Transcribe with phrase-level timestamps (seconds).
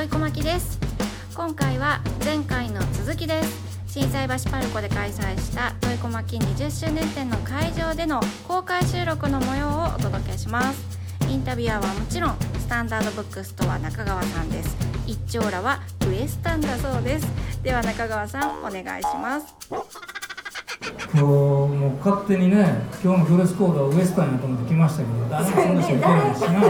[0.00, 0.78] よいこまきです。
[1.34, 3.92] 今回は前回の続きです。
[3.92, 8.18] 震災橋パルコで開催したトイコマキ20周年展の会場での
[8.48, 10.98] 公開収録の模様をお届けします。
[11.28, 14.74] インタビュアーはもちろんスタンダードブックストア中川さんです。
[15.06, 17.26] 一丁羅はウエスタンだそうです。
[17.62, 19.54] では中川さんお願いします。
[21.80, 26.60] もう勝手にね今日のドレスコードはウエスタンやと思って来ましたけど誰もそんな人いてないしな。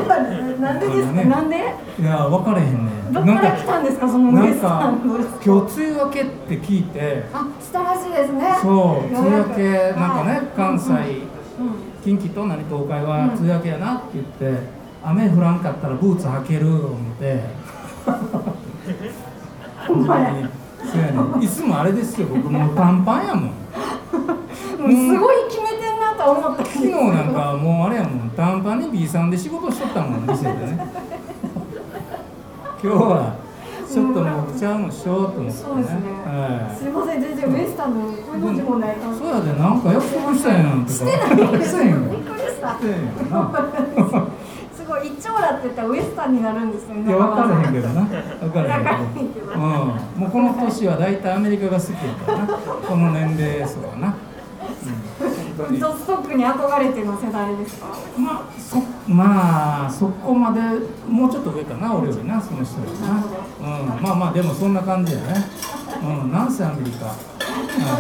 [0.60, 0.86] なんで？
[0.86, 7.24] ですか、ね、なんでいや分かれへんねどっから来たんですかそのウエスタン今日梅雨明けって聞いて。
[7.32, 8.56] あしたらしいですね。
[8.62, 10.92] そう梅雨明けなんかね関西、
[12.04, 14.60] 近畿と何東海は梅雨明けやなって言って、
[15.02, 17.40] 雨降らんかったらブーツ履ける思って。
[19.88, 20.32] ほんまや。
[21.40, 23.50] いつもあれですよ僕もう短パンやもん
[24.88, 25.90] すごい決めてん。
[26.00, 28.30] なと思った昨日なんかもうあれやもん。
[28.30, 30.88] 短パンに B さんで仕事しとったもん店でね。
[32.82, 33.34] 今日は
[33.86, 38.96] ちょっともうちゃうのしようと思って、ね、そうですね、はい、すいません全然ウエスタンのこの字もない。
[39.18, 40.92] そうやでなんか約束したやんとか。
[40.92, 41.58] してない。
[41.58, 42.78] ですびっくりした
[44.74, 48.02] すごい一丁羅って言ったらウエスタンになるんですよねいや分からへんけどな。
[48.02, 49.52] 分からへんけど。
[49.52, 54.14] うんもうこの年は大体アメリカが好きやからなこの年齢層はな
[55.60, 57.86] ウッドストックに憧れての世代ですか？
[58.18, 60.60] まあそまあそこまで
[61.08, 65.44] もうちょっと上かな俺よりなその人よりな、うん、まあまあでもそんな感じやね、
[66.02, 67.14] うん、なんせアメリカ、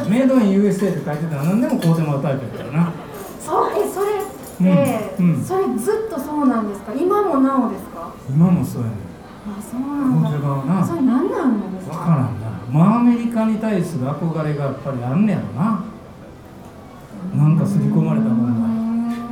[0.04, 2.92] うん、メイドイン USA って書いてたら何でも買うてもらうタイプやからな。
[3.40, 4.22] そうえそれっ
[4.58, 5.34] て、うん。
[5.34, 6.92] うん、それずっとそうなんですか？
[6.94, 8.12] 今もなおですか？
[8.28, 8.94] 今もそうやね
[9.48, 10.30] あそうなんだ。
[10.74, 10.86] な。
[10.86, 11.96] それ何なんですか？
[11.96, 12.50] 分からんな。
[12.70, 15.82] まあアメリカに対する憧れがやっぱりあんねやろな
[17.70, 18.66] 刷り込まれたものが、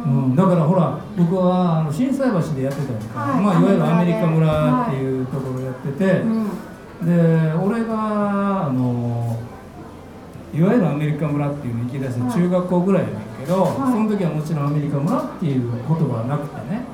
[0.06, 3.42] うん、だからほら僕はあの心斎橋でやってたやんか、はい。
[3.42, 6.10] まあ、いわゆるアメリカ村っていうところやってて、は
[7.02, 9.36] い、で俺があの
[10.54, 16.86] いわゆるアメリカ村っていうのに行き出して中学校ぐらいやねんけど、はい、その時はもちろんアメリカ村っていう言葉はなくてね、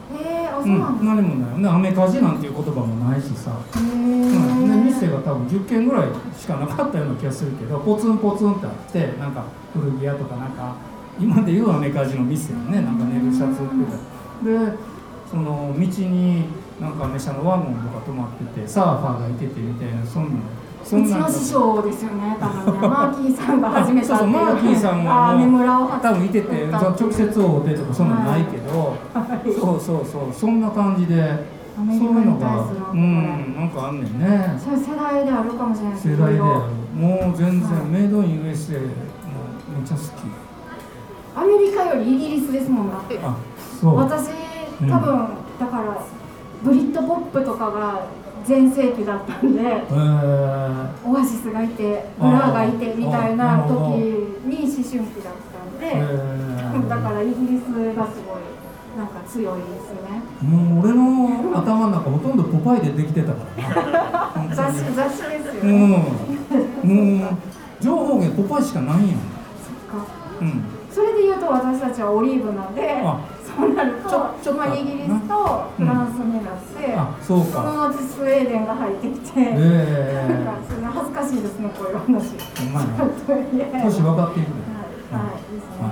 [0.65, 1.61] うん、何もない。
[1.61, 10.75] ねアメカジなんていう言葉もないしさ、うん、で店が多分10軒ぐらいしかなかったような気がするけどポツンポツンってあってなんか古着屋とかなんか
[11.19, 12.81] 今でいうアメカジの店よね。
[12.83, 14.77] なんか寝るシャツ売ってたで
[15.31, 16.45] その道に
[16.81, 20.41] なんかメ車のワゴンとか止まっててサーファーがいててみたいなそんな
[20.85, 22.37] そんな師匠ですよね。
[22.39, 34.61] 多分ねマーキーさんが始めたそうそうマーキーさんはもう多分いてて直接会うてとかそんなんないけど、はい、そうそうそうそんな感じでそういうのがうんなんかあんねんね。
[34.63, 36.75] そう世代であるかもしれない世代である。
[36.95, 38.89] もう全然、はい、 Made in USA も
[39.73, 40.44] めっちゃ好き
[41.35, 43.37] アメリカよりイギリスですもんだってあ
[43.81, 43.97] そう。
[43.97, 44.29] 私
[44.81, 46.07] 多分、うん、だから
[46.63, 48.07] ブリットポップとかが
[48.45, 57.63] 全盛期だったんで、えー、オアシスがいて Blur がいてみたいな時に思春期だったんで、えー、だからイギリス
[57.95, 58.55] がすごい
[58.97, 60.23] なんか強いですね。
[60.43, 64.55] もう俺の頭の中ほとんどポパイでできてたからな。
[64.55, 65.65] 雑誌雑誌ですよ。
[65.65, 66.05] ね
[66.85, 67.37] もう
[67.81, 69.01] 情報源ポパイしかないやん。
[69.01, 69.09] そっ
[70.01, 70.07] か。
[70.41, 73.03] うんそれで言うと私たちはオリーブなんで
[73.43, 74.09] そうなると
[74.43, 77.63] ちょまあ、イギリスとフランスになって、うん、あそうか。
[77.63, 80.27] その後スウェーデンが入ってきて、え。
[80.31, 82.07] ー、なんかそれ恥ずかしいですねこういう話。
[82.07, 82.89] ほんまに
[83.83, 84.55] 年 分かっていく
[85.11, 85.91] はい、はい、ですね、は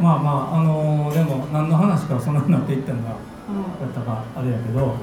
[0.00, 0.02] い。
[0.02, 3.14] まあまああのー、でも何の話からそんなになっていったのか、や
[3.86, 4.94] ったかあれやけど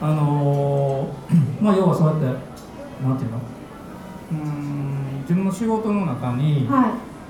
[0.00, 2.24] あのー、 まあ要はそうやって
[3.06, 3.38] なんていうの？
[4.32, 6.68] うん自分の仕事の中に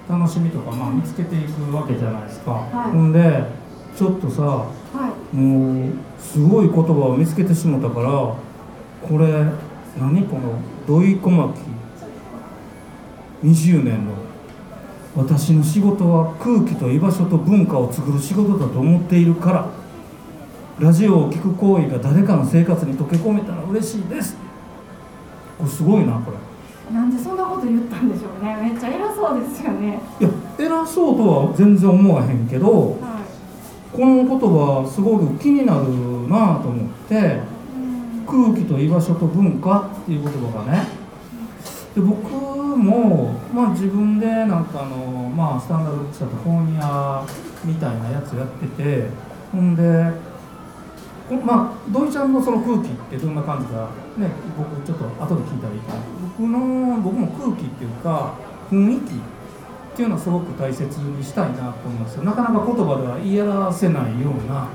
[0.09, 3.44] 楽しみとか、まあ、見つけていくわけじゃないですか、はい、ほんで
[3.97, 4.69] ちょっとさ、は
[5.33, 9.44] い、もうすごい言葉を見つけてしもたからこれ
[9.99, 11.59] 何この土井小牧
[13.43, 14.12] 20年の
[15.17, 19.69] 私の仕事は空気と居場所と文化を作る仕事だと思っているから
[20.78, 24.37] ラジオを聴く行為が誰かの生活に溶け込めたら嬉しいです。
[25.56, 26.37] これすごいなこれ
[26.93, 28.56] なんでそんなこと言ったんでしょうね。
[28.62, 30.00] めっちゃ偉そうですよね。
[30.21, 33.21] いや偉そうとは全然思わへんけど、は
[33.93, 37.41] い、この言葉すごく気になるなと思って
[38.27, 41.06] 空気と居場所と文化っていう言葉がね。
[41.94, 42.31] で僕
[42.77, 44.97] も、まあ、自分でなんかあの、
[45.35, 47.27] まあ、スタンダードブックスだと本屋
[47.65, 49.06] みたいなやつやってて
[49.50, 49.82] ほんで
[51.44, 56.00] まあ土井ちゃんのその空気ってどんな感じかね僕ちょっと後で聞いたらいいかな。
[56.38, 58.34] 僕の僕も空気っていうか
[58.70, 59.17] 雰囲気っ
[59.96, 62.23] ていうのはすごく大切にしたいなと思うんですよ。
[62.25, 64.69] なかなか言葉では言い表せないような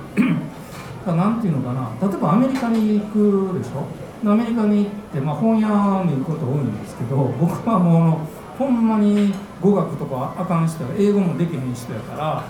[1.15, 1.89] 何ていうのかな。
[2.07, 4.30] 例えばアメリカに行くでしょ？
[4.30, 5.68] アメリカに行って、まあ、本屋
[6.06, 8.21] に行くこと多いんですけど僕はも
[8.56, 12.44] うほんまに語学とかあかん人英語もできへん人やから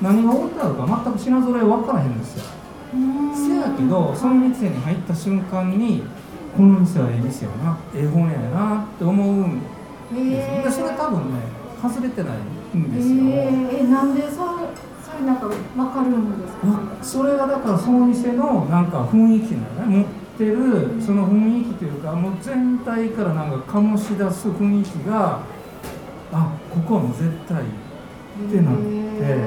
[0.00, 2.44] 何が置いてあるか全く品揃え分からへんですよ。
[3.34, 6.02] せやけどその店に入った瞬間に
[6.56, 7.78] この店はええ店やな。
[7.94, 9.66] ええ本屋やなって思うんで
[10.70, 11.40] すよ、それ多分ね
[11.80, 16.68] 外れてないんですよ、えー、なんでそそれなんか分かるんですか、
[17.02, 19.96] それがだからその店のなんか雰囲気なのね。
[19.98, 20.06] 持っ
[20.38, 25.40] てるその雰囲気というかもう全体からなんか醸し出す雰囲気が
[26.32, 27.64] あここはもう絶対っ
[28.50, 29.38] てなって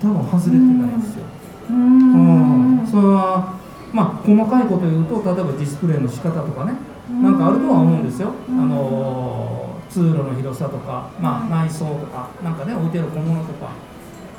[0.00, 1.25] 多分外れてないですよ。
[1.70, 2.86] うん。
[2.86, 3.54] それは
[3.92, 6.74] まあ細かいこと言うと例えばディスプレイの仕方とかね。
[7.22, 8.32] なんかあるとは思うんですよ。
[8.48, 13.70] あの通路の広さとか、まあ、内装とかなんかね置いてる小物とか。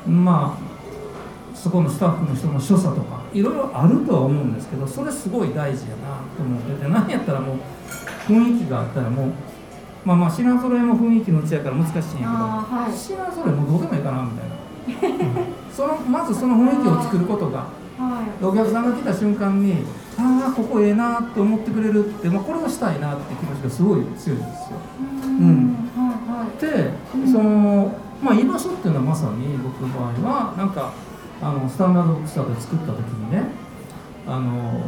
[0.06, 0.68] まあ
[1.54, 7.56] そこのスタッフの人の所作とかいろいろあるとは思うんですけどそれすごい大事やなと思ってて何やったらもう
[8.28, 9.32] 雰囲気があったらもう
[10.04, 15.46] まあまあ品揃えも雰囲気のうちやから難しいんやけど、はい、品揃えもどうでもいいかなみたいな
[15.78, 19.84] そのまずその雰囲気を作ることが、はい、お客さんが来た瞬間に
[20.18, 24.42] ああここええなって思ってくれるって、まあ、これをしたいなって気持ちがすごい強いんですよ。
[24.98, 30.92] うん、はいはい、で、そのまあ居場所っていうのはまさに僕の場合はなんか
[31.40, 33.44] あのスタンダードブックスターで作った時にね
[34.26, 34.82] あの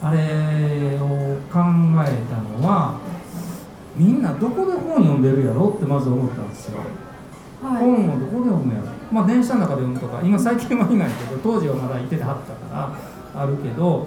[0.00, 1.60] あれを考
[2.00, 2.98] えたのは
[3.94, 6.80] みんなどこで本読んでるやろってまず思ったんですよ。
[7.62, 8.86] はい、本をどこで読むやろ。
[9.10, 12.92] まあ電車の中で読むとか今最近はいないけど当時はまだいててはったか
[13.34, 14.06] らあるけど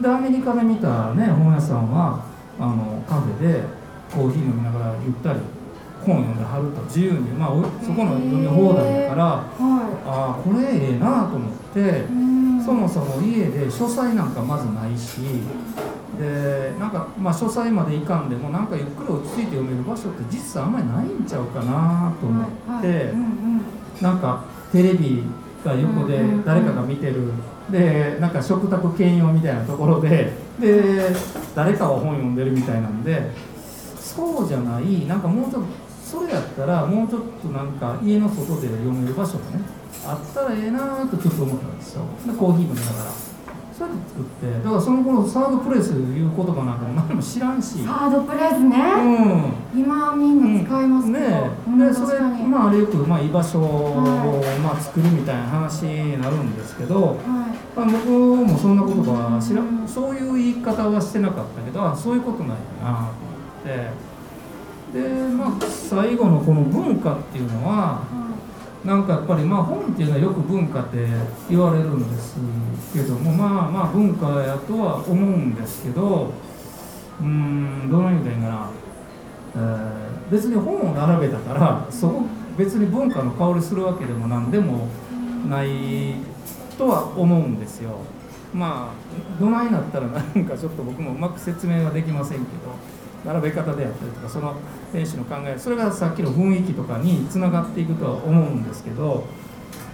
[0.00, 2.24] でアメリカで見たね本屋さんは
[2.58, 3.62] あのカフェで
[4.12, 5.40] コーヒー飲みながらゆったり
[6.04, 7.48] 本読んではると自由にまあ
[7.82, 12.04] そこの読み放題だから、はい、ああこれええなと思って
[12.64, 15.20] そもそも家で書斎なんかまずないし
[16.18, 23.04] でなんかまあ書斎まで行かんでもなんかゆっくり落ち着いて読める場所って実際あんまりないんちゃうかなと思って、はいはい。
[23.10, 23.62] うんうん、
[24.00, 25.24] なんかテレビ
[25.64, 27.32] が横で誰かが見てる、
[27.70, 31.10] でなんか食卓兼用みたいなところでで
[31.54, 33.30] 誰かは本読んでるみたいなんで
[33.98, 35.68] そうじゃないなんかもうちょっと
[36.04, 39.60] それやったらもうちょっとなんか家の外で読める場所がね
[40.06, 42.04] あったらええなとちょっと思ったんですよ。
[42.24, 43.25] でコーヒー飲みながら。
[43.76, 47.84] そうやって作ってだからその頃サードプレスいう言葉なんかも何も知らんし。
[47.84, 48.76] サードプレスね、
[49.74, 54.02] うん、今みんな使いますけど、ね、でそれまああれよく、まあ、居場所を、
[54.62, 57.16] まあ、作るみたいな話になるんですけど、はい。
[57.76, 64.06] まあ、僕もそんなことは知ら、うん、そういう言い方はしてなかったけどあそういうことなんやなと思って。
[64.92, 65.00] で
[65.36, 68.00] まあ最後のこの文化っていうのは、
[68.86, 70.98] なんかやっぱりまあ本っていうのはよく文化って
[71.50, 72.36] 言われるんです
[72.92, 76.30] けどもまあまあ文化やとは思うんですけど
[77.20, 78.70] うんどういう意味でいかな、
[79.56, 82.22] えー、別に本を並べたからそこ
[82.56, 84.86] 別に文化の香りするわけでも何でも
[85.48, 86.14] ない
[86.78, 87.98] とは思うんですよ
[88.54, 92.95] まあどないなったらなんかちょっと僕もうまく説明はできませんけど。
[93.26, 94.54] 並べ方であったりとかその
[94.92, 99.24] 店主の考えそれがさっきの雰囲気とかにつながっていくとは思うんですけど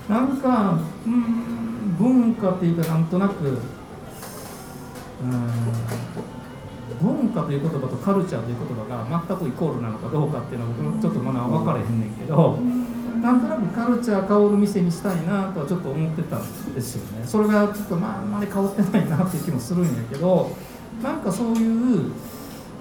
[0.09, 3.59] なんかうん文化っていうかなんとなくうん
[7.01, 12.59] 文化という言葉とカルチャーという言葉が全くイコールなのかどうかっていうのは僕もちょっとまだ分からへんねんけど
[13.21, 17.25] なんとなくカルチャー香る店にしたいなとはちょっと思ってたんですよね。
[17.25, 20.51] それがちょっとまああんまり変わってないなっていう気もするんやけど
[21.03, 22.11] なんかそういう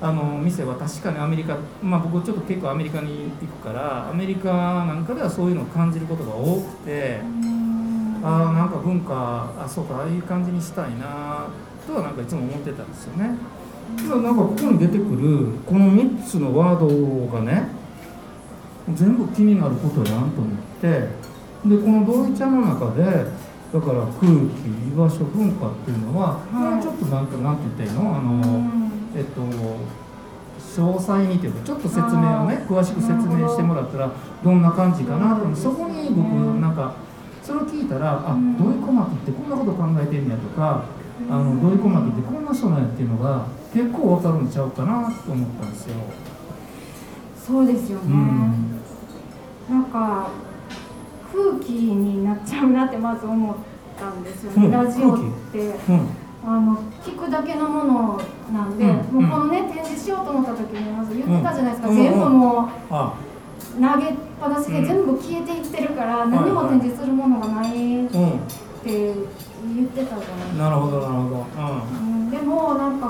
[0.04, 4.52] あの店は確かにアメリカ、まあ、僕ちょっと結構アメリカに行くからアメリカ
[4.86, 7.22] なんかではそういうのを感じることが多くて
[8.24, 11.48] ああなんか文化あそうかああいう感じにしたいな
[11.86, 13.36] とはなんかいつも思ってたんですよね。
[14.08, 17.68] なんかここに出てくるこの3つのワードがね
[18.94, 21.08] 全部気になることやんと思ってで
[21.64, 28.18] この同意茶の中でだから空気居場所文化っていうのは、もうちょっとなんかなんて言っていいの？
[28.18, 28.81] あの
[29.16, 34.12] えっと詳細にというかちょっと説明をね詳しく説明してもらったら
[34.44, 36.28] どんな感じかなとそこに僕
[36.60, 36.96] なんか
[37.44, 40.86] それを聞いたらあ土井小牧ってこんなこと考えてんねやとか
[41.30, 45.96] あの土井小牧ってこんな人なんやっていうのが結構わかるんちゃうかなと思ったんですよ。
[47.36, 48.82] そうですよね、うん、
[49.70, 50.30] なんか
[51.34, 53.56] 空気になっちゃうなってまず思っ
[54.00, 55.18] たんですよね、うん、ラジオっ
[55.52, 55.60] て。
[55.90, 58.22] うんあの聞くだけのもの
[58.52, 62.70] なんで、うん、もうこのね展示しようと思った時にまず言ってたじゃないですか、うん、全部もう
[63.80, 68.18] 投げっぱなしで全部消えていってるから、何も展示するものがないって
[68.84, 70.64] 言ってたじゃないですか。
[70.64, 72.32] なるほどなるほど、うん。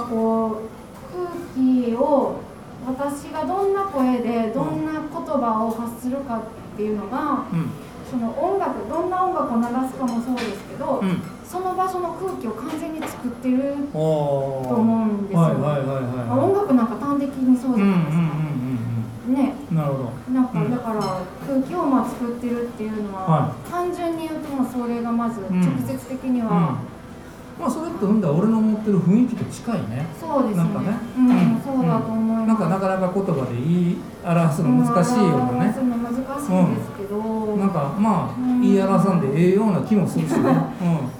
[0.09, 2.41] こう空気を
[2.85, 6.41] 私がどんな声でどんな言葉を発するかっ
[6.75, 7.71] ていうのが、うん、
[8.11, 18.23] その音楽どんな音楽を流すかもそうですけど、うん、その場所の空気を完全に作ってると思うんですよ、音楽なんか端的にそうじゃないですか、
[19.31, 19.55] ね。
[19.71, 20.33] なるほど。
[20.33, 20.99] なんか、だから
[21.47, 26.79] 空気をまあ作ってるっていうのは、はい、単純に言うともそれがまず直接的には、
[27.57, 30.05] まあそれってほんだ俺の持ってる雰囲気と近いね。
[30.19, 30.63] そうですね。
[30.63, 33.61] なんかね、うん、そうだと思います、なんかなかなか言葉で言
[33.95, 36.25] い表すの難しいよね、表すの難しい
[36.75, 40.39] ですけど、うん、なんかまあ、言い表さんでええような気もするしね,、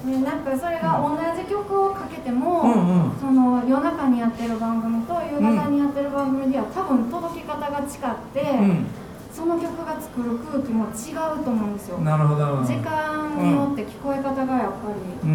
[0.06, 7.88] うん、ねなんかそれが同じ曲をかけても、うんうん、その夜中にやってる番組と夕方にやってる番組では多分届き方が違っ
[8.34, 8.86] て、うん。
[9.32, 12.00] その曲が作る空気も違うと思うんですよ。
[12.00, 14.92] なるほど時間によって聞こえ方がやっぱ
[15.24, 15.28] り、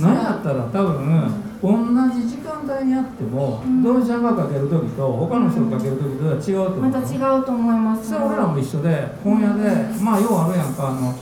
[0.00, 1.76] うん、何やったら多分、同
[2.14, 11.14] じ時間帯にあっても、うん、ドンちゃんがかける時と他の人がかける時とは違うと思う、また違うと思います、それ俺らも一緒で本屋で、まあようあるやんかあの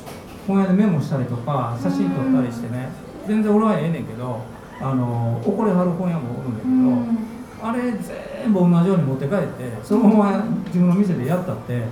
[0.46, 2.88] 本屋でメモしたりとか写真撮ったりしてね、
[3.26, 4.40] 全然俺はええねんけど
[4.80, 11.82] あの怒れはる本屋もおるんだけど、あれ全部同じように持って帰ってそのまま自分の店でやったって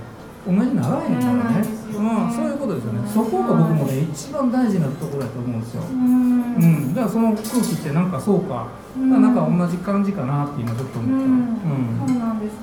[0.47, 12.07] 同じにならへんからね、うん、そういうことですよね、そこが僕もね一番大事なところだと思うんですよ、うん、だからその空気ってなんかそうか、うん、なんか同じ感じかなって今ちょっと思った、うん。
[12.07, 12.53] そうなんです。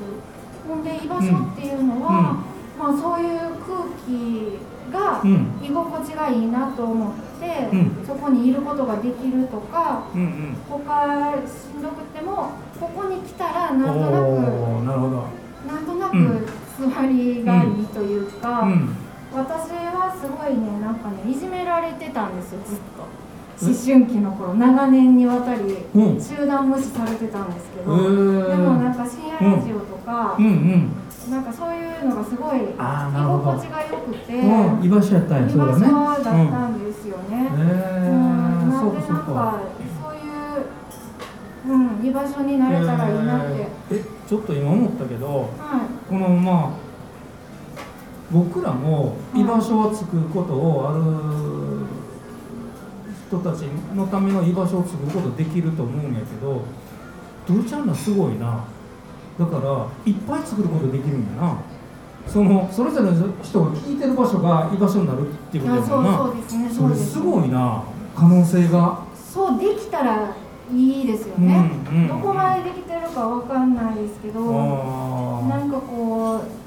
[0.67, 2.43] ほんで居場所っていうのは、
[2.79, 4.59] まあそういう空気
[4.91, 5.21] が
[5.63, 7.69] 居心地がいいなと思って、
[8.07, 14.13] そこにいることができるとか、うんうん、他しんどくてもここに来たらなんとなく
[14.85, 15.45] なるほど。
[15.67, 16.47] なんとなく
[16.79, 18.97] 座りがいいというか、うん、
[19.33, 23.25] 私はすごいねなんかねいじめられてたんですよずっと。
[23.61, 25.63] 思春期の頃長年にわたり
[26.21, 30.45] 集団無視されてたんですけど、うん、でもなんか深夜ラジオとか、うん。
[30.45, 30.53] うん。
[31.27, 34.33] うん、なんかそういうのがすごい居心地が良くて、
[34.85, 37.49] 居場所やったんや居場所だったんですよね。
[37.53, 37.59] うん、
[38.71, 39.61] なんでなんか
[40.03, 40.29] そうい
[41.71, 43.69] う、うん、居場所になれたらいいなって。
[43.93, 45.49] えちょっと今思ったけど、はい、
[46.09, 46.71] このまあ
[48.31, 51.03] 僕らも居場所を作ることをある
[53.29, 53.63] 人たち
[53.95, 56.63] のための居場所を作ることできると思うんやけど
[57.47, 58.65] ドルちゃんらすごいな。
[59.39, 61.59] だからいっぱい作ることできるんやな。
[62.27, 66.17] そのそれぞれの人が聞いてる場所が居場所になるっていうことやもんな。
[66.19, 66.71] そうですね。
[66.71, 67.83] それすごいな。
[68.17, 69.01] 可能性が。
[69.15, 70.35] そうできたら
[70.73, 74.41] いいですよね、うんうん、どこまでできてるかわかんないですけど
[75.49, 76.65] なんかこう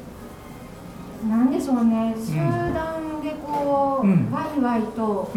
[1.28, 2.16] なんでしょうね。
[2.16, 2.36] 集
[2.74, 5.32] 団でこう、うん、ワイワイと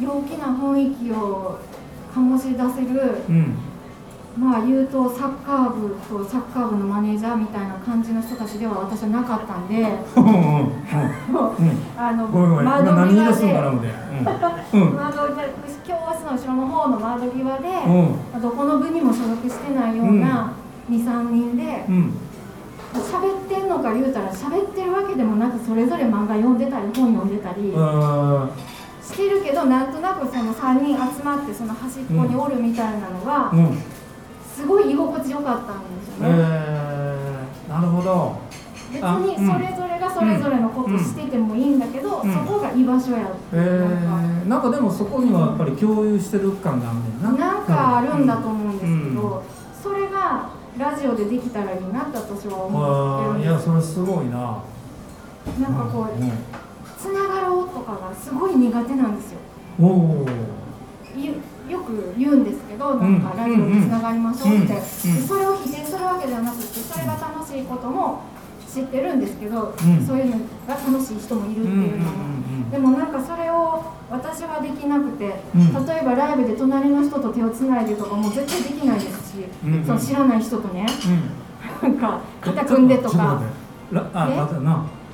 [0.00, 1.58] 陽気な雰囲気を
[2.14, 3.54] 醸し出せる、うん。
[4.38, 9.84] まあ言うとサッカー部とサッカー部のマネージャーみたいな感じの人たちでは私はなかったんで、
[11.96, 13.52] あの窓際で、
[14.72, 15.28] 窓
[15.84, 17.68] 教室の後ろの方の窓際で、
[18.40, 20.52] どこの部にも所属してないような
[20.88, 21.84] 23人で。
[22.98, 27.72] 喋ってんのか言うたら喋ってるわけでもなくそれぞれ漫画読んでたり本読んでたり
[29.02, 33.52] してるけどなんとなくその3人集まってその端っこにおるみたいなのが、
[34.54, 36.34] すごい居心地よかったんですよね。
[36.36, 38.38] えー、なるほど。
[38.92, 47.38] 別にそれぞれがそれぞれのことしててもいいんだけど、うん、そこが居場所やって、えー、なんかでもそこにはやっぱり共有してる感があるんだな。
[47.38, 54.62] なんかあるんだと思うんですけど、うん、それがラジオでできたらいいなって私は思ってるいやそれすごいな。
[55.58, 56.32] なんかこう、うん、
[56.98, 59.38] つながろうとかがすごい苦手なんですよ。
[59.80, 60.26] おお
[61.70, 68.22] よく言うんですけどなんかラジオでつながりましょうって、それを否定するわけではなくてそれが楽しいことも
[68.72, 69.74] 知ってるんですけど、
[70.06, 70.36] そういうの
[70.68, 79.44] が楽しい人もいるっていうのも、でもなんかそれを私はできなくて、例えばライブで隣の人と手をつないでとかも絶対できないですし、
[79.84, 80.86] その知らない人とね、
[81.82, 83.42] なんか肩組んでとか。
[83.42, 84.00] え？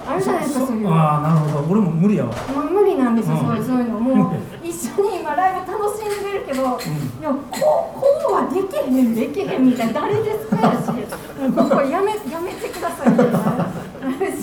[0.09, 1.73] あるじゃないですかそういうああなるほど。
[1.73, 2.33] 俺も無理やわ。
[2.71, 4.31] 無理なんですよ、そうそういうのも。
[4.31, 6.75] う一緒に今ライブ楽しんでるけど、うん、い
[7.23, 10.87] やこうこうはできへんできへんみたいな誰ですかやし。
[10.87, 13.11] ここやめやめてください。
[13.11, 13.39] みたいな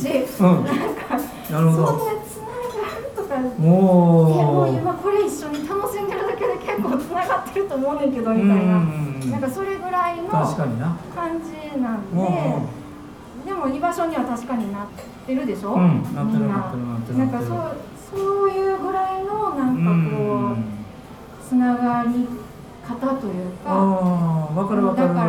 [0.04, 1.18] し、うん、なんか
[1.52, 1.88] なるほど。
[1.88, 10.54] そんなつながるとかもう今これ一緒に楽しんでるだけで結構つながってると思うねんけどみたいな、なんかそれぐらいの感
[11.42, 12.84] じなんで。
[13.46, 14.88] でも居場所には確かになっ
[15.26, 15.36] て。
[15.36, 17.76] るでしょ、うん、なってるなってるなんかそう
[18.12, 20.58] そういうぐらいのなんかこう
[21.48, 22.28] つながりっ
[22.84, 23.74] 方というか。
[24.54, 25.08] 分かる分かる。
[25.08, 25.23] だか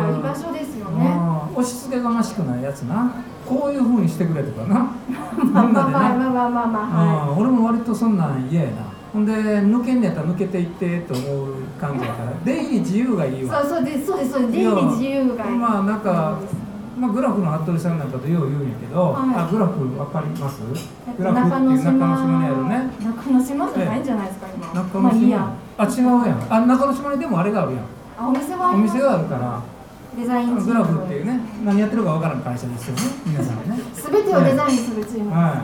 [1.65, 3.11] 押し付けがましくないやつな。
[3.47, 4.75] こういうふうにしてくれとかな。
[4.75, 8.83] まあまあまあまあまあまあまあ、はい、俺も割とそんなん嫌やな。
[9.11, 12.31] ほんで抜けんねやったら抜けていってと思う感じやから。
[12.43, 13.61] 出入り自由がいいわ。
[13.61, 14.51] そうそうですそうですそうです。
[14.53, 15.57] 出入り自由がいい。
[15.57, 16.39] まあなんか
[16.97, 20.61] まあ、グラフの服部さんなんかとよう言うんやけど、はい、あグラフわかります？
[21.17, 22.39] グラフっていう中之島。
[22.39, 22.89] にあるね。
[23.03, 24.73] 中之島じゃないんじゃないですか今。
[24.73, 26.53] 中之島、まあ、あ違うやん。
[26.53, 27.81] あ中之島にでもあれがあるやん。
[28.17, 29.61] あお店はお店があるから
[30.17, 33.77] デザイングラフっていうね何やってるかわからん会社ですよね皆さんね。
[33.93, 35.31] すべてをデザインするチーム。
[35.31, 35.55] はい、はい、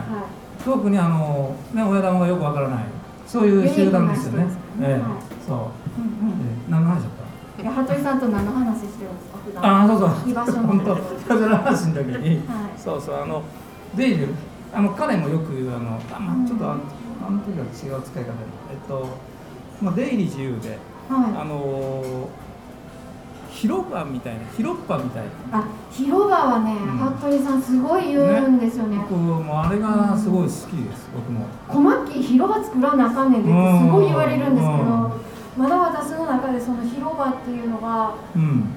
[0.64, 2.84] 特にあのね親玉がよくわからない
[3.26, 4.46] そういう集団ですよね。
[4.80, 5.70] ええそう、うんうん、
[6.70, 7.02] 何の話だっ
[7.56, 7.62] た？
[7.62, 9.38] いや服部さんと何の話してるんですか？
[9.44, 10.30] 普段あそうそう。
[10.30, 10.68] 居場所の。
[10.68, 10.96] 本当居
[11.28, 13.42] 場所の話の時に、はい、そうそうあの
[13.96, 14.28] デイル
[14.74, 16.80] あの彼もよく言うあのあ、まあ、ちょっとあの
[17.26, 19.06] あの時は違う使い方えっと、
[19.82, 20.78] まあ、出入り自由で、
[21.08, 22.28] はい、あの
[23.52, 25.58] 広場みたいな広っ場みたいな。
[25.58, 28.96] あ広場はね、うん、服部さんすごい言うんですよね。
[29.08, 30.80] 僕もあれがすごい好きです、うん、
[31.20, 31.46] 僕も。
[31.68, 35.20] 小牧広場作らなあかんねんってすごい言われるんですけど、
[35.56, 38.14] まだ私の中でその広場っていうのが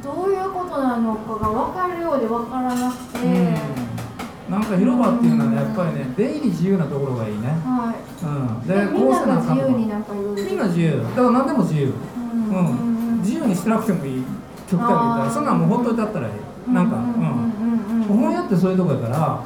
[0.04, 8.26] どういうことなのかが分かるようで分からなくて、うん、なんか広場っていうのはねやっぱりね出入り自由なところがいいね、はい。
[8.26, 8.30] う
[8.66, 11.02] ん、でみんなが自由になんかいろいろみんな自由。
[11.02, 14.24] だから何でも自由、うん、うん、自由にしてなくてもいい
[14.70, 19.46] 極端に言ったらそんなんもうほっといてあったらいいなんかうん本屋ってそういうとこやから、だっ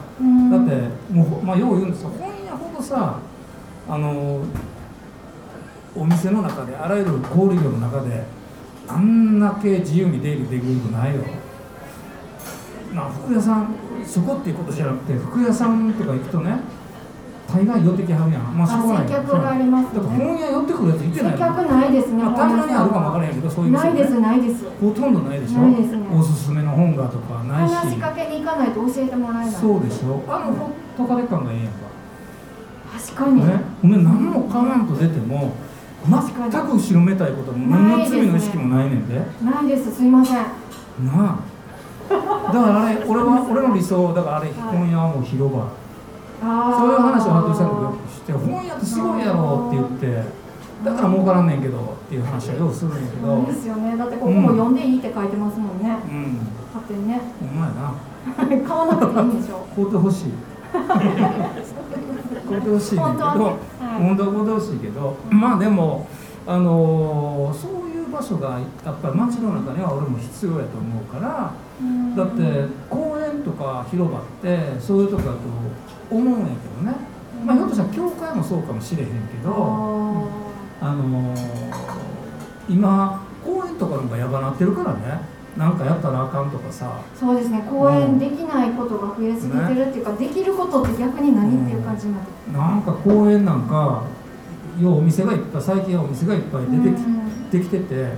[0.68, 3.20] てもうまあよう言うんですよ本屋ほどさ
[3.88, 4.44] あの
[5.96, 8.24] お店の中であらゆる小売業の中で
[8.88, 11.22] あんだけ自由に出入りできることないよ。
[12.94, 16.60] な服屋さんそこっていうことじゃなくて服屋さんとか行くとね
[17.50, 18.58] 大概寄ってきはるやん。
[18.58, 19.08] まあそこない。
[19.08, 21.34] 接客があります、ね、だから本屋寄ってくるやついてない。
[21.34, 24.66] 接客ないですね、まあ、たまにあるかもわからへんけどそういうないですないです。
[24.80, 25.60] ほとんどないでしょ。
[25.60, 27.76] ないです、ね、おすすめの本がとかないし。
[27.76, 29.56] 話しかけに行かないと教えてもらえない。
[29.56, 30.24] そうでしょ。
[30.28, 31.90] あのほっとかで感がええやんか。
[32.94, 33.46] 確かに。
[33.46, 33.62] ね。
[33.82, 35.54] ほんで何も買わんと出ても
[36.06, 39.16] 全く後ろめたいことも何の罪の意識もないねんで。
[39.44, 39.92] ないです。
[39.96, 40.06] す。
[40.06, 40.36] いません。
[40.36, 40.44] な
[41.16, 41.40] あ。
[42.10, 45.68] だからあれ俺は俺の理想だからあれ本屋はもう広場
[46.40, 50.40] そういう話を服部さんとよくして本屋ってすごいやろって言って
[50.84, 53.44] だから儲からんねんけどっていう話はよくするんやけど。
[53.46, 53.98] そうですよね。
[53.98, 55.98] だってここも読んでいいって書いてますもんね。
[56.08, 56.40] うん。
[56.74, 57.20] 勝手にね。
[57.40, 57.94] ほんまやな。
[58.48, 59.68] 買わなくていいんでしょ。
[59.76, 60.34] 買うてほしい。
[62.50, 63.58] 買うてほしいけど本当は、
[63.98, 66.08] 買うてほしいけどまあでも
[66.48, 71.52] あのー、そういう場所がやっぱり街の中には俺も必要やと思うから
[72.16, 75.40] だって公園とか広場ってそういうとこだと
[76.10, 76.96] 思うんやけどね、
[77.46, 79.50] まあ、ひょっとしたら教会もそうかもしれへんけど
[80.82, 81.44] あのー、
[82.70, 85.40] 今公園とかの方がやばなってるからね。
[85.58, 87.02] なんかやったらあかんとかさ。
[87.20, 87.62] そうですね。
[87.70, 94.04] 公演できないことが増えすぎてるっていうか、ね、できることって逆に何っていう感じになって、うん、なんか公演なんか
[94.80, 96.98] ようお店がいっぱい最近はお店がいっぱい出て
[97.60, 98.14] き,、てきてて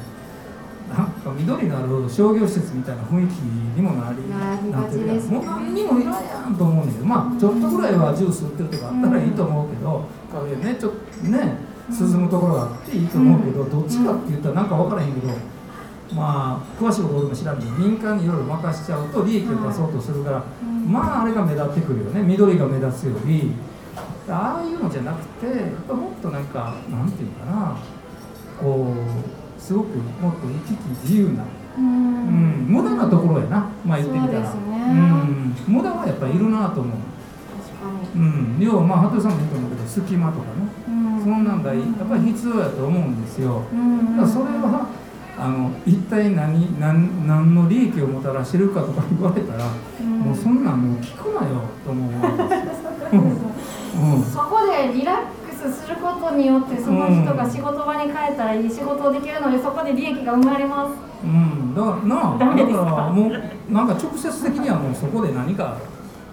[0.93, 4.29] なんか緑のある商業施設みたいな雰囲気にもなり
[4.71, 6.87] なってるやもう何にもいらんやんと思うん。
[6.87, 11.57] だけどまあちょっとぐらいはジュース売ってるとかあったらいいと思うけど、うん、ねちょっとね
[11.91, 15.33] 進むところがあっていいと思うけど、どっちかって言ったらなんか分からへんけど。
[16.13, 20.43] まあ詳しいこと俺も知らんけど民間にいろいろ任しちゃうと利益を出そうとするから、
[20.85, 22.21] まああれが目立ってくるよね。
[22.21, 23.53] 緑が目立つより。
[24.27, 27.77] ああいうのじゃなくてやっぱもっとなんかなんていうかな。
[28.59, 31.45] こうすごくもっと行き来自由な
[31.77, 33.69] うん、無駄なところやな。
[33.85, 34.39] まあ言ってみたら。
[34.39, 36.97] う、ね、ん、無駄はやっぱりいるなと思う。
[38.15, 44.87] うん、要はまあ羽鳥さんも言うと思うけど隙間とかね、うん、そんなんだやっぱり必要やと思うんですよ、うん、だからそれは
[45.37, 49.65] あの一体何何何の利益をもたらしてるかとか言われたら、
[49.99, 52.49] うん、もうそんなんもう聞くなよと思うわ
[53.11, 53.17] け
[53.91, 60.95] うん、そこでリラッすることによってその人が仕事場に帰ったらいい仕事をできるのでそこで利益が生まれます。
[61.23, 61.75] うん。
[61.75, 61.89] だか？
[61.89, 63.31] らなだからもう
[63.73, 65.77] なんか直接的にはもうそこで何か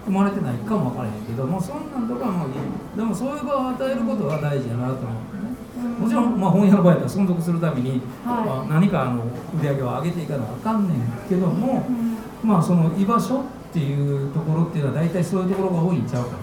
[0.05, 2.53] 生まれてないかも分からへんけどもそんなんとかもいい。
[2.97, 7.99] でもそういう場を与えることが大事やなと思うもちろん、まあ、本屋の場合は存続するために、はい、
[8.45, 9.23] まあ、何かあの
[9.57, 16.39] 売り上げを上げていかなあかんねんけども、うん、まあその居場所っていうところっていうのは大体そういうところが多いんちゃうかな、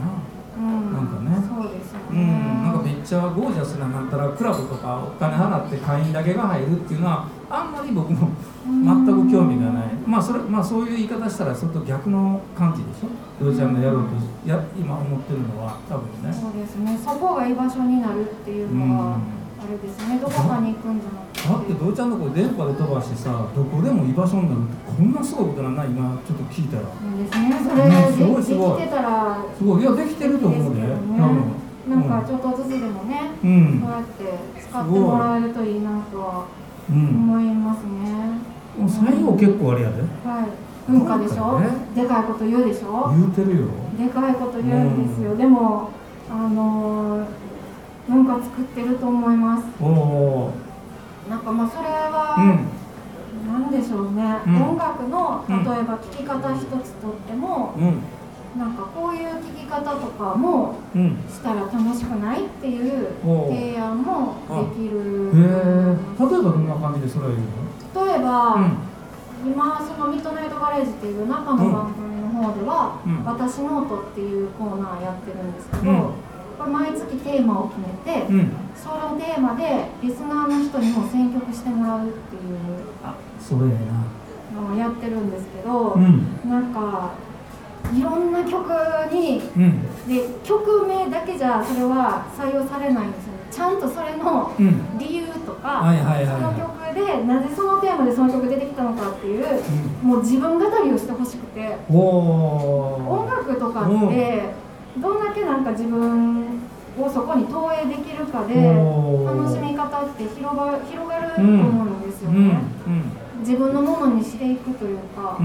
[0.57, 1.37] うん、なんかね。
[1.49, 8.31] そうですうん、なんかめっちゃゴージャスななんたらクラブとかお金払って会員だけが入るっていうのはあんまり僕も
[8.64, 13.09] 全く興味がない、まあそれまあそういう言い方したらちょっと逆の感じでしょ？
[13.44, 16.33] りょうちゃんがやろうとや今思ってるのは多分ね。
[16.33, 16.98] そうですね。
[17.05, 19.18] そこが居場所になるっていうのは、
[19.61, 20.18] あれですね。
[20.18, 21.48] どこかに行くんじゃなくて。
[21.48, 26.83] だってどうちゃんのこ電波で飛ばしてさどこでも居場所になるってこんなすごいことなんない今ちょっと聞いたら。
[26.83, 26.90] で
[27.31, 27.55] すね。
[27.62, 28.81] それ、ね、すごいすごい。
[28.81, 29.83] できてたらすごい。
[29.83, 30.88] いやできてると思うで、ね、
[31.20, 31.55] 多分
[31.88, 36.46] なんかちょっとずつでもね、うん、そうやって使ってもらえるといいなとは
[36.90, 38.40] 思いますね、
[38.79, 40.07] うん、最後結構あれやで、は
[40.42, 40.90] い。
[40.90, 43.11] 文化でしょ、ね、でかいこと言うでしょ？
[43.11, 43.66] 言うてるよ。
[43.99, 45.90] でかいこと言うんですよ、うん、でも
[46.31, 47.27] あの
[48.09, 49.64] 文化作ってると思います。
[49.83, 50.53] お
[51.29, 57.75] なんかまあそれは、うん、なんでしょうね、うん、音楽の例えば聴き方一つとっても、
[58.56, 60.76] なんかこういう聞き方とかも
[61.28, 65.46] したら楽しくないっていう提案もできる、例え
[66.18, 68.06] ばどんな感じでそれは言うの？
[68.06, 76.14] 例えば、うん、今その Midnight Garage っていう中の番組の方では「うん、私ノート」っていうコーナーやってるんですけど、
[76.66, 78.26] 毎月テーマを決めて、
[78.74, 82.52] そのテーマでリスナーの人にも選曲してもらうっていう
[83.04, 84.04] あそれやな。
[84.54, 85.96] のをやってるんですけど、
[86.48, 87.10] なんか
[87.94, 88.70] いろんな曲
[89.12, 93.37] に、うん、で曲名だけじゃそれは採用されないんですよね。
[93.51, 94.53] ちゃんとそれの
[94.99, 95.85] 理由とか、
[96.27, 99.44] その曲でなぜそのテーマでその曲出てきたのかっていう、
[100.03, 101.77] うん、もう自分語りをしてほしくて。
[101.88, 104.42] 音楽とかって
[104.99, 106.61] どんだけなんか自分
[106.99, 112.61] をそこに投影できるかで楽しみ方って広が広がると思うんですよね、
[113.40, 115.38] 自分のものにしていくというか。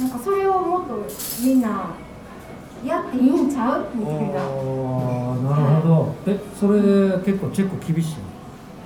[0.00, 1.06] なんかそれをもっと
[1.44, 1.90] みんな
[2.84, 3.86] やっていいんちゃう？
[3.94, 4.20] みたいな。
[4.22, 4.42] なる
[5.82, 6.14] ほど。
[6.26, 6.80] え、それ
[7.22, 8.14] 結構チェック厳しい。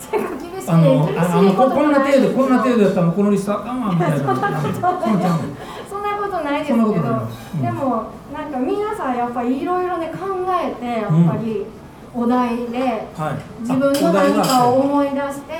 [0.00, 0.68] チェック厳しい。
[0.68, 4.16] あの、あのこんな程度こんな程度やったらこのリストあかんわみたいな。
[4.16, 11.64] そんなことないですけど、うん、でもなんか皆さんやっぱりいろいろね考えてやっぱり
[12.12, 12.78] お題で、
[13.16, 15.54] はい、自分の何かを思い出して、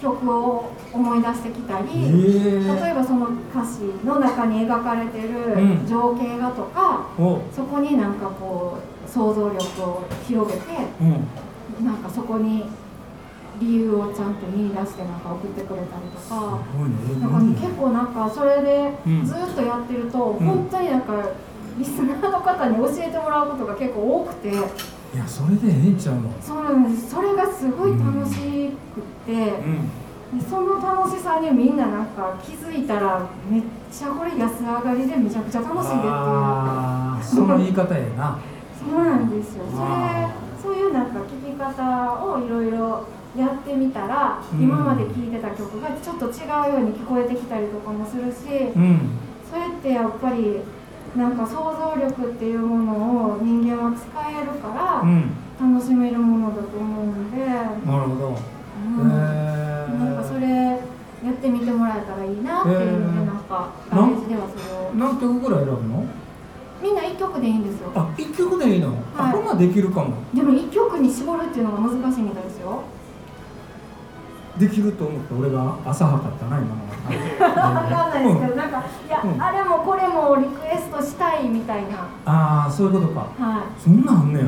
[0.00, 5.28] 曲を思い出してきたり、例えばその歌詞の中に描かれてる
[5.88, 10.66] 情景画とか、うん、そこになんかこう想像力を広げて、
[11.00, 11.04] う
[11.82, 12.64] ん、なんかそこに
[13.58, 16.60] 理由をちゃんと見出してなんか送ってくれたりとか、
[17.20, 18.92] なんか、ね、結構なんかそれで
[19.24, 21.30] ずっとやってると、うん、本当になんか
[21.78, 24.48] リスナーの方に教えてもらうことが結構多くて。
[24.50, 26.30] いやそれでええんちゃうの？
[26.40, 27.10] そうなんです。
[27.10, 29.36] それがすごい楽しくって、う
[29.68, 29.88] ん
[30.40, 36.12] その楽しさにみんななんか気づいたらめっちゃこれ安上がりでめちゃくちゃ楽しいでっていう。
[37.22, 38.38] その言い方やな。
[38.78, 39.64] そうなんですよ。
[39.70, 49.18] それそういうなんか聞き方をいろいろやってみたら、うん、今まで聴いてた曲がちょっと違うように聞こえてきたりとかもするし、うん、
[49.50, 50.60] それってやっぱり
[51.16, 52.92] なんか想像力っていうもの
[53.34, 55.02] を人間は使えるから
[55.60, 58.38] 楽しめるものだと思うんで、なるほど、
[58.86, 59.71] うん、なんかそ
[60.42, 60.78] れ
[61.24, 66.06] やってみてもらえたらいいなっていうので、なんかガレージではそれを何曲ぐらい選ぶの？
[66.82, 67.92] みんな1曲でいいんですよ。
[67.94, 70.16] あ一1曲でいいの、はい、あこんなできるかも。
[70.34, 72.82] でも1曲に絞るっていうのが難しいみたいですよ。
[74.58, 76.82] できると思って俺が浅はかったな今の。
[77.38, 82.08] は分かんないですけど、うん、なんかいや、うん、あれもこれもリクエストしたいみたいな。
[82.26, 83.20] ああそういうことか。
[83.38, 83.80] はい。
[83.80, 84.46] そんなんあんねや。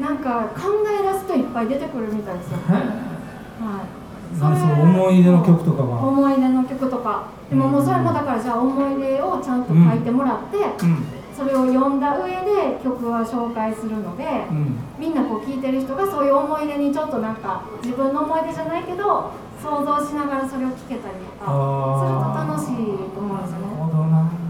[0.00, 2.58] なんか考え出すといっぱい出てくるみたいですよ。
[2.70, 3.99] はい
[4.38, 5.88] なんその思い出の曲とかが。
[6.06, 7.26] 思い出の曲とか。
[7.48, 11.20] でももうそれもだからじゃあ思い出をちゃんと書いてもらって、うん。
[11.40, 21.48] それを読んだ上で曲は紹介するので、うん、みんなこう聴いてる人がそういう思い出にちょっとなんか自分の思い出じゃないけど想像しながらそれを聴けたりとか
[21.96, 23.70] すると楽しいと思うんですよね。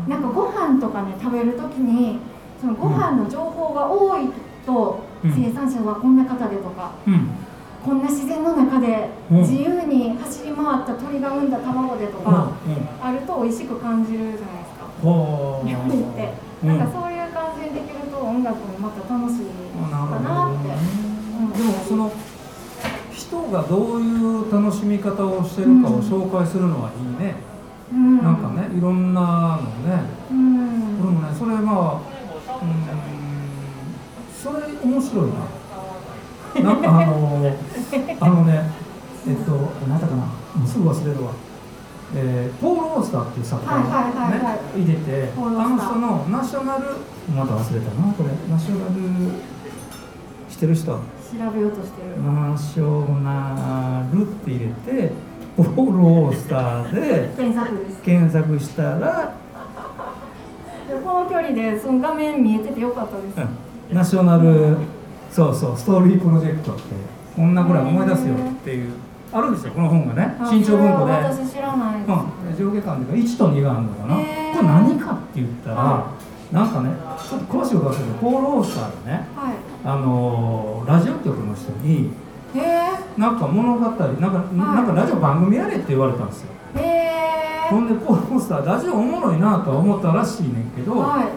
[0.09, 2.19] なんかご飯とかね食べる時に
[2.61, 4.29] そのご飯の情報が多い
[4.67, 7.31] と、生産者はこんな方でとか、うん
[7.85, 12.53] こんな自然の中で自由に走り回った鳥が産んだ卵でとか
[13.01, 14.87] あると美味しく感じるじゃないですか。
[15.03, 16.51] 料理って。
[16.67, 19.47] なんかそういう感じにできると音楽もまた楽しい
[19.81, 22.13] かなって、うん、でもその
[23.11, 27.37] 人がどういう楽しみ方をしてるかを紹介するのはいいね、
[27.91, 31.35] うん、なんかねいろんなのね、うん、俺もね。
[31.39, 33.01] それまあうん。
[34.37, 35.60] それ面白いな
[36.55, 37.13] なんかあの
[38.21, 38.71] あのね
[39.29, 39.53] えっと
[39.89, 40.27] 何だかな
[40.67, 41.33] すぐ忘れるわ、
[42.17, 43.85] えー、ポール・オースターっていう作家をね、
[44.77, 46.87] 入れてあの人のナショナル
[47.35, 48.31] また忘れたなこれ。
[48.51, 48.93] ナショナル
[50.49, 50.87] してる人？
[50.87, 50.99] 調
[51.55, 52.21] べようとしてる。
[52.23, 54.67] ナショナルって入れ
[55.05, 55.13] て
[55.57, 58.03] ポール・オースターで検索です。
[58.03, 59.35] 検索したら
[61.05, 63.37] この距離でその画面見えててよかったです、
[63.91, 64.77] うん、ナショナル、
[65.31, 66.83] そうそうストーリープロジェクトって
[67.37, 68.93] こんなぐらい思い出すよっていう
[69.33, 71.13] あるんですよこの本がね新潮文庫で。
[71.13, 72.07] 私知らないで
[72.57, 74.17] す、うん、上下巻で1と2があるのかな。
[74.17, 76.13] これ何かって言ったら、は
[76.51, 82.11] い、なんかねちょっと詳しいことはけどポール・オースターでね、はい、あのラジオ局の人に
[83.17, 86.49] なんか物語なんか、はい、なんかラジオ番組やれって言われたんですよ。
[87.71, 91.29] ほんでポール・オースターラジオおもろいなとは思ったらしいねんけど、はい、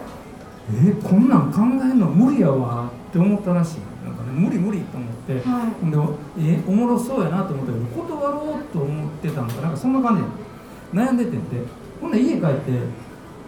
[0.70, 3.80] えー、こんなん考えるの無理やわって思ったらしい。
[4.06, 11.84] なんかね無理無理と思って、はい、でえー、おもろそうやなと思ったけど断ろうと思ってたんかなんかそんな感じで悩んでてんて。
[12.04, 12.72] ほんで家帰って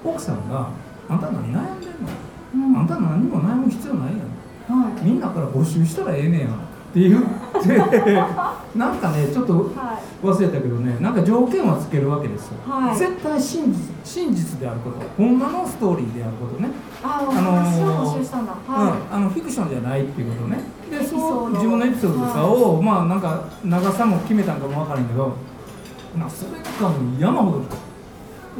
[0.02, 0.70] 奥さんが
[1.10, 1.90] 「あんた何悩んでん
[2.58, 4.12] の、うん、あんた何にも悩む必要ない
[4.68, 6.54] やん、はい、みんなから募集したらええねやん」っ
[6.94, 8.16] て言って
[8.76, 9.70] なんかねちょっと
[10.22, 15.00] 忘れたけどねなんか条件はつけるわけですよ、はい、絶対真実真実であること。
[15.16, 16.68] ほんまのストーリーであることね。
[17.02, 20.60] あのー、はい、うん、あのフィクションじゃないっていうことね。
[20.90, 25.34] でそう自分のエピソードとかを、はい、まあなんか長さも決めたんかも分からんけど
[26.16, 26.66] なそれが
[27.18, 27.64] 山ほど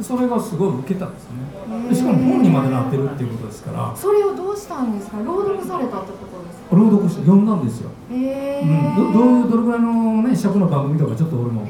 [0.01, 1.95] それがすごい受けたんですね。
[1.95, 3.93] しかも本にまでなってるっていうことですから。
[3.95, 5.17] それをどうしたんですか？
[5.23, 6.17] 朗読されたってこ
[6.69, 11.67] と朗読して読んだんですよ、えー、うん、どどどれぐらいのね尺の番組とかちょっと俺も、は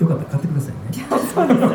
[0.00, 0.80] い、よかったら買ってくださいね。
[1.08, 1.70] そうですよ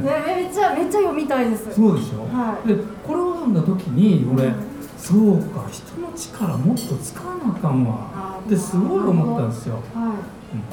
[0.02, 1.72] めっちゃめっちゃ読みたいです。
[1.72, 4.54] そうでしょ、はい、でこれを読んだ時に俺、うん、
[4.98, 8.16] そうか人の力もっと使わなあかんわ。
[8.44, 10.14] ってすごい思ったんですよ、は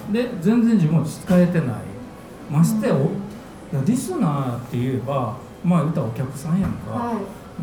[0.09, 1.75] い、で全然自分は使えてない
[2.53, 7.15] ましてや、うん、リスナーって言えばまあ言ったらお客さんやんか、はい。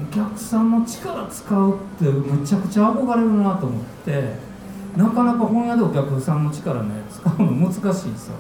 [0.03, 4.35] お客さんの力使うってむちゃくちゃ憧れるなと思って
[4.97, 8.35] なかなか本屋でお客さんの力ね使うの難しいですよ。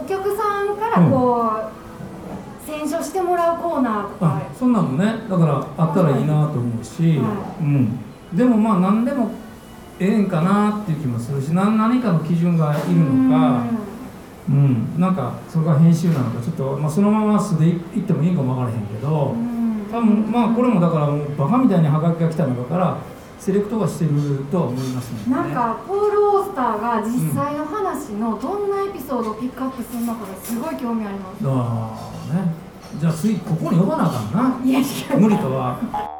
[0.00, 4.42] お客さんからこう、選書してもらうコーナーとか。
[4.58, 5.28] そんなのね。
[5.28, 7.98] だからあったらいいなと思うし、はい、うん、
[8.32, 9.30] でもまあ何でも
[9.98, 13.64] ええんかなっていう気もするし何何かの基準がいるのか
[14.50, 19.08] うん、なんかそれが編集なのかちょっと、まあ、そのまま素でいってもいいかも分からへんけど、
[19.92, 22.98] 多分まあこれもだからもうバカみたいにハガキが来たのだから
[23.38, 25.32] セレクトはしてるとは思いますね。
[25.32, 32.52] なんかポール・オースターが実際の話のどんなエピソードをピックアップするのかがすごい興味あります、ああね。
[32.98, 34.64] じゃあ次ここに呼ばなあかんな。
[34.64, 34.80] いや
[35.16, 36.19] 無理とは